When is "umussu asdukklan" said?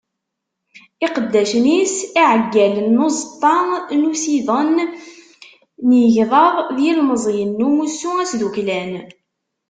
7.67-8.93